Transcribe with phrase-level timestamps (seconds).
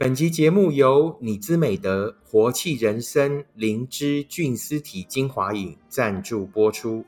[0.00, 7.04] 本集节目由你姿美德活气人参灵芝菌丝体精华饮赞助播出。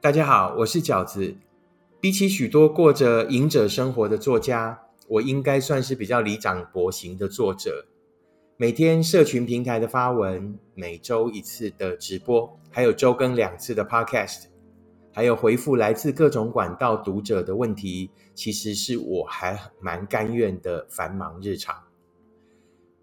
[0.00, 1.34] 大家好，我是饺子。
[2.00, 7.88] 比起许多过着隐者生活的作家，我应该算是比较离长薄型的作者。
[8.56, 14.44] 每天社群平台的发文，每周一次的直播，还有周更两次的 Podcast，
[15.12, 21.74] 还有回复来自各种管道读者的问题，其实是我还蛮甘愿的繁忙日常。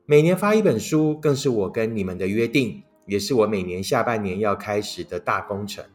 [0.06, 5.86] 每年发一本书，更是我跟你们的约定，也是我每年下半年要开始的大工程。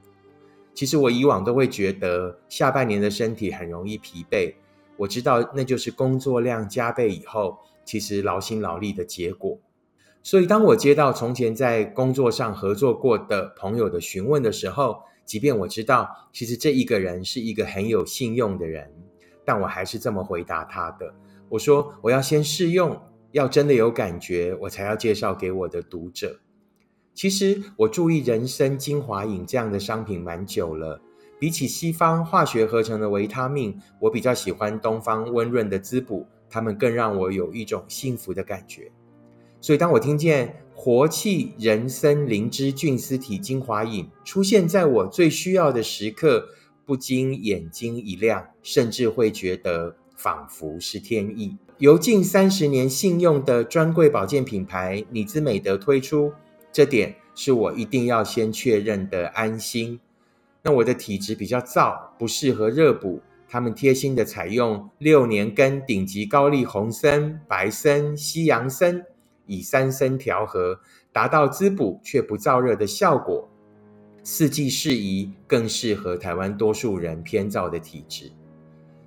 [0.73, 4.55] 其实我以往都会觉得下半年的身体很容易疲惫，
[4.97, 9.59] 我知道那就是工作量加倍以后，其实劳心劳力的结果。
[10.23, 18.91] 所以当我接到从前在工作上合作过的朋友的询问的时候，即便我知道其实这一个人是一个很有信用的人，
[19.45, 21.15] 但我还是这么回答他的：
[21.51, 22.99] 我说我要先试用。
[23.39, 26.41] 要真的有感觉，我才要介绍给我的读者。
[27.15, 31.01] 其实我注意人参精华饮这样的商品蛮久了。
[31.39, 38.91] 比起西方化学合成的维他命，我比较喜欢东方温润的滋补，它们更让我有一种幸福的感觉。
[39.61, 46.49] 所以当我听见活气人参灵芝菌丝体精华饮出现在我最需要的时刻，
[46.85, 51.57] 不禁眼睛一亮，甚至会觉得仿佛是天意。
[51.79, 56.33] 由近三十年信用的专柜保健品牌你姿美德推出，
[56.73, 60.01] 这点是我一定要先确认的安心。
[60.63, 69.05] 那我的体质比较燥，不适合热补，他们贴心的采用六年根顶级高丽红参、白参、西洋参，
[69.47, 70.81] 以三参调和，
[71.13, 73.49] 达到滋补却不燥热的效果。
[74.25, 78.33] 四季适宜，更适合台湾多数人偏燥的体质。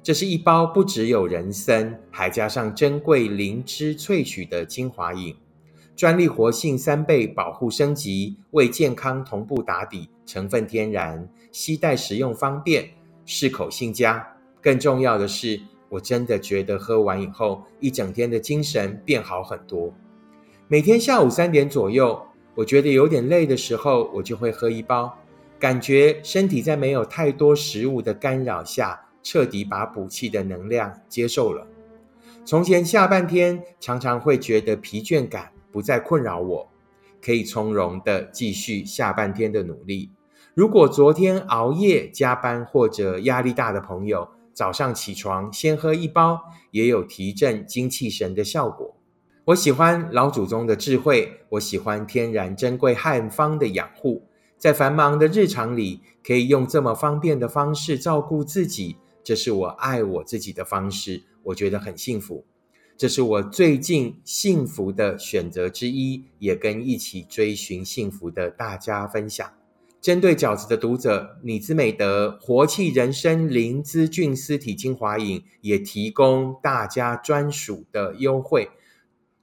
[0.03, 5.35] 这是一包不只有人参，还加上珍贵灵芝萃取的精华饮，
[5.95, 12.89] 专利活性三倍保护升级，为健康同步打底，成分天然，携带食用方便，
[13.27, 14.27] 适口性佳。
[14.59, 19.93] 更重要的是，我真的觉得喝完以后，一整天的精神变好很多。
[20.67, 22.19] 每天下午三点左右，
[22.55, 25.15] 我觉得有点累的时候，我就会喝一包，
[25.59, 28.99] 感觉身体在没有太多食物的干扰下。
[29.23, 31.67] 彻底把补气的能量接受了。
[32.43, 36.69] 从前下半天常常会觉得疲倦感不再困扰我，
[37.21, 40.09] 可以从容的继续下半天的努力。
[40.53, 48.95] 如果昨天熬夜加班或者压力大的朋友，早上起床先喝一包，也有提振精气神的效果。
[49.45, 54.23] 我喜欢老祖宗的智慧，我喜欢天然珍贵汉方的养护，
[54.57, 58.97] 在繁忙的日常里，可以用这么方便的方式照顾自己。
[59.23, 62.45] 这是我爱我自己的方式，我觉得很幸福。
[62.97, 69.51] 这是我最近幸福的选择之一，也跟一起追寻幸福的大家分享。
[69.99, 78.69] 针对饺子的读者，你之美德活气人参灵芝菌丝体精华饮也提供大家专属的优惠，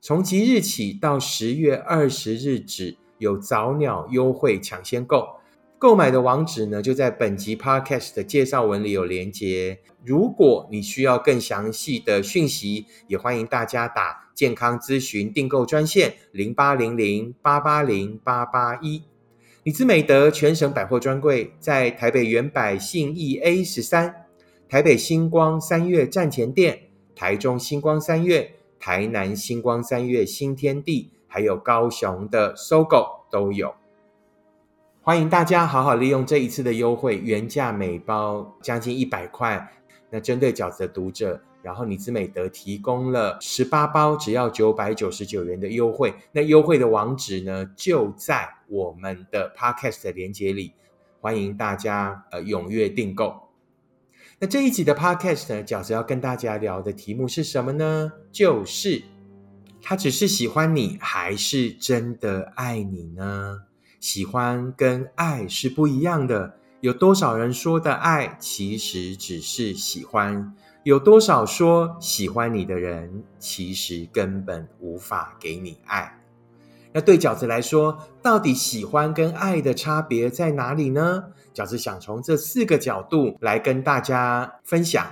[0.00, 5.36] 从即日起到十月二十日止，有早鸟优惠抢先购。
[5.80, 9.78] 购买的网址呢，就在本集 podcast 的介绍文里有连结。
[10.04, 19.04] 如果你需要更详细的讯息，也欢迎大家打健康咨询订购专线零八零零八八零八八一。
[19.62, 24.26] 李兹美德全省百货专柜在台北原百信义 A 十三、
[24.68, 28.50] 台北星光三月站前店、台中星光三月、
[28.80, 33.72] 台南星光三月新天地，还有高雄的搜狗都有。
[35.08, 39.72] 欢迎大家好好利用这一次的优惠，原价每包将近一百块。
[40.10, 46.12] 那针对饺子的读者，然后你之美德提供了十八包，只要九百九十九元的优惠。
[46.30, 50.74] 那优惠的网址呢，就在我们的 Podcast 的连接里，
[51.22, 53.48] 欢迎大家呃踊跃订购。
[54.38, 58.12] 那这一集的 Podcast 呢，饺子要跟大家聊的题目是什么呢？
[58.30, 59.02] 就是
[59.80, 63.62] 他只是喜欢你，还是真的爱你呢？
[64.00, 66.54] 喜欢跟爱是不一样的。
[66.80, 70.52] 有多少人说的爱，其实只是喜欢；
[70.84, 76.20] 有多少说喜欢你的人，其实根本无法给你爱。
[76.92, 81.24] 那对饺子来说，到底喜欢跟爱的差别在哪里呢？
[81.52, 85.04] 饺子想从这四个角度来跟大家分享。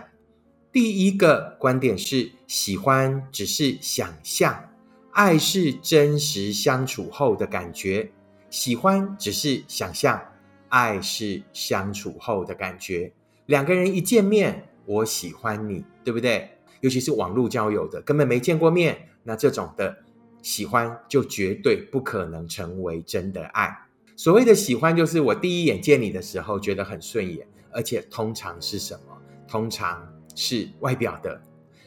[0.71, 4.69] 第一个观点是，喜欢只是想象，
[5.11, 8.12] 爱是真实相处后的感觉。
[8.50, 10.20] 喜欢只是想象，
[10.69, 13.12] 爱是相处后的感觉。
[13.46, 16.50] 两个人一见面，我喜欢你，对不对？
[16.81, 19.96] 尤其是网络交友的，根本没见过面，那这种的
[20.43, 23.76] 喜欢就绝对不可能成为真的爱。
[24.16, 29.16] 所谓的喜欢，就是我第一眼见你的时候觉得很顺眼，而且通常是什么？
[29.49, 31.40] 通常是外表的，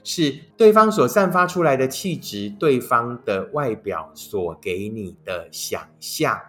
[0.04, 6.40] 是对方所散发出来的气质，对方的外表所给你的想象，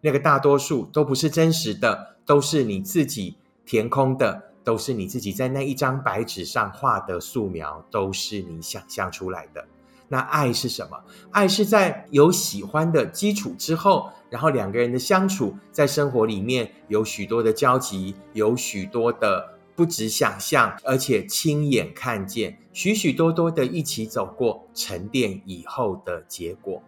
[0.00, 9.66] 那个大多数都不是真实的，都是你自己填空的，都是你自己在那一张白纸上画的素描，都是你想象出来的。
[10.08, 11.02] 那爱是什么？
[11.32, 26.82] 爱是在有喜欢的基础之后，然后两个人的相处，在生活里面有许多的交集，有许多的不止想象，而且亲眼看见，许许多多的一起走过沉淀以后的结果。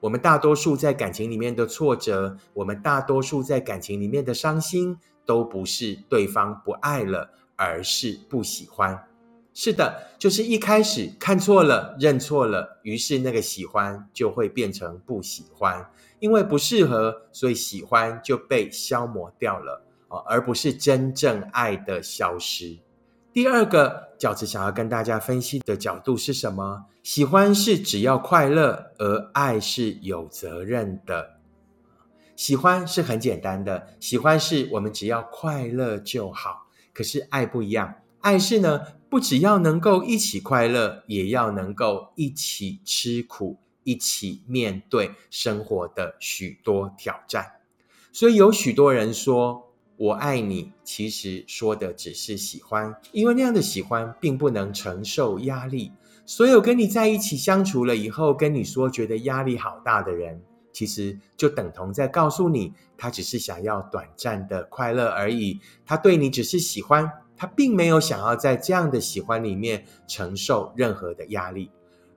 [0.00, 9.06] 我们大多数在感情里面的挫折，我们大多数在感情里面的伤心，都不是对方不爱了，而是不喜欢。
[9.52, 22.78] 是的，就是一开始看错了、认错了，于是那个喜欢就会变成不喜欢，因为不适合，所以喜欢就被消磨掉了哦，而不是真正爱的消失。
[23.32, 26.86] 第二个饺子想要跟大家分析的角度是什么？
[27.02, 31.36] 喜欢是只要快乐，而爱是有责任的。
[32.34, 38.82] 喜欢是很简单的，喜欢是我们只要快乐就好，可是爱不一样，爱是呢。
[39.08, 47.52] 不只要能够一起快乐，也要能够一起吃苦，一起面对生活的许多挑战。
[48.12, 49.65] 所以有许多人说
[49.96, 55.92] “我爱你”，其实说的只是喜欢，因为那样的喜欢并不能承受压力。
[56.24, 67.10] 所有跟你在一起相处了以后，跟你说觉得压力好大的人，其实就等同在告诉你，他只是想要短暂的快乐而已，他对你只是喜欢。
[67.38, 71.70] 他并没有想要在这样的喜欢里面承受任何的压力，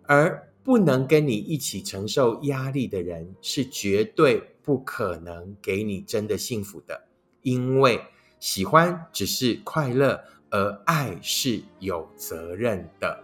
[0.04, 7.09] 而不能跟你一起承受压力的人，是绝对不可能给你真的幸福的。
[7.50, 8.00] 因为
[8.40, 13.24] 喜欢只是快乐，而爱是有责任的。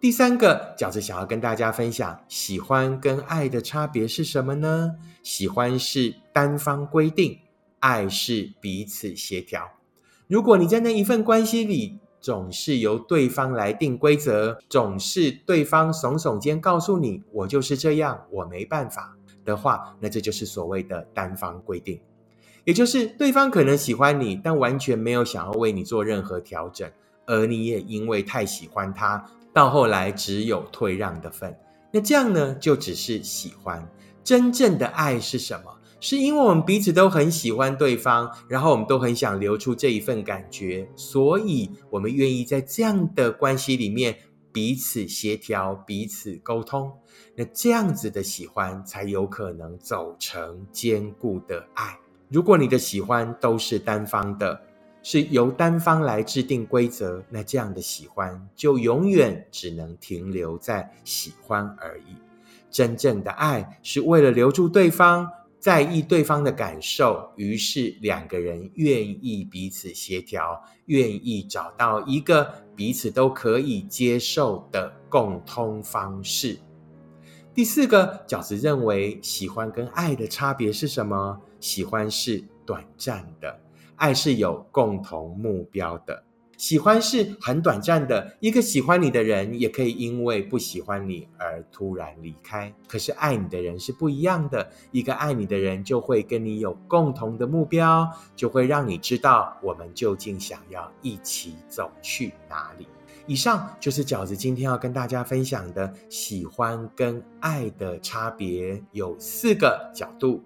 [0.00, 4.96] 第三个饺子想要跟大家分享，喜欢跟爱的差别是什么呢？
[5.22, 7.38] 喜欢是单方规定，
[7.78, 9.70] 爱是彼此协调。
[10.26, 22.00] 如果你在那一份关系里总是由对方来定规则，总是对方耸耸肩告诉你“我就是这样，我没办法”的话，那这就是所谓的单方规定，
[22.64, 26.90] 也就是对方可能喜欢你，但完全没有想要为你做任何调整，
[27.26, 31.56] 而你也因为太喜欢他，到后来只有退让的份。
[31.92, 33.86] 那这样呢，就只是喜欢。
[34.24, 35.72] 真正的爱是什么？
[35.98, 44.16] 是因为我们彼此都很喜欢对方，然后我们都很想留出这一份感觉，所以我们愿意在这样的关系里面
[44.52, 46.92] 彼此协调、彼此沟通。
[47.36, 51.98] 那这样子的喜欢才有可能走成坚固的爱。
[52.32, 54.58] 如果你的喜欢都是单方的，
[55.02, 62.16] 是由单方来制定规则，那这样的喜欢就永远只能停留在喜欢而已。
[62.70, 65.28] 真正的爱是为了留住对方。
[65.58, 76.58] 在意对方的感受，于是两个人愿意彼此协调，愿意找到一个彼此都可以接受的共通方式。
[77.54, 81.40] 第四个饺子认为，喜欢跟爱的差别是什么？
[81.62, 83.60] 喜欢是短暂的，
[83.94, 86.24] 爱是有共同目标的。
[86.58, 92.72] 喜欢是很短暂的，一个喜欢你的人也可以因为不喜欢你而突然离开。
[92.88, 102.88] 可是爱你的人是不一样的，一个爱你的人就会跟你有共同的目标，就会让你知道我们究竟想要一起走去哪里。
[103.28, 110.42] 以上就是饺子今天要跟大家分享的喜欢跟爱的差别，有四个角度。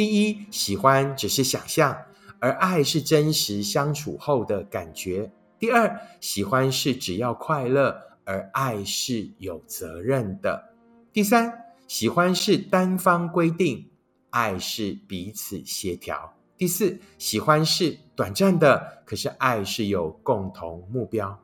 [0.00, 1.94] 第一，喜欢只是想象，
[2.38, 5.30] 而爱是真实相处后的感觉。
[5.58, 10.72] 第二，喜欢是只要快乐，而爱是有责任的。
[11.12, 11.52] 第三，
[11.86, 13.90] 喜欢是单方规定，
[14.30, 16.32] 爱是彼此协调。
[16.56, 21.38] 第四，喜欢是短暂的，可是爱是有共同目标。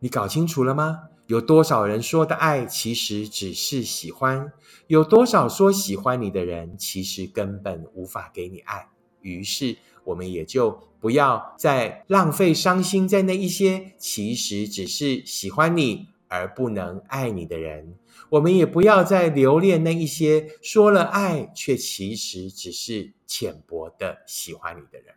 [0.00, 1.02] 你搞清楚了吗？
[1.30, 4.52] 有多少人说的爱其实只是喜欢？
[4.88, 8.88] 有多少说喜欢你的人，其实根本无法给你爱？
[9.22, 9.76] 于是。
[10.02, 17.94] 我们也就不要再浪费伤心在那一些其实只是喜欢你而不能爱你的人，
[18.30, 25.14] 我们也不要再留恋那一些说了爱却其实只是浅薄的喜欢你的人，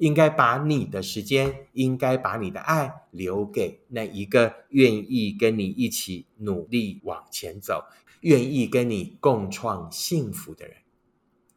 [0.00, 7.84] 应该把你的时间，应该把你的爱留给那一个愿意跟你一起努力往前走、
[8.22, 10.76] 愿意跟你共创幸福的人。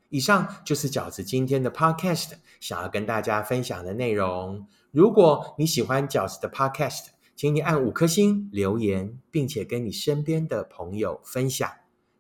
[0.09, 4.67] 以上就是饺子今天的 Podcast 想要跟大家分享的内容。
[4.91, 7.05] 如果你喜欢饺子的 Podcast，
[7.38, 11.82] 请你按五颗星留言，并且跟你身边的朋友分享。